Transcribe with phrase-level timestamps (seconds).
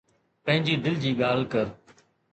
[0.45, 1.65] پنهنجي دل جي ڳالهه ڪر.